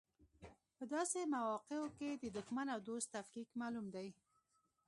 [0.75, 4.07] په داسې مواقعو کې د دوښمن او دوست تفکیک معلوم دی.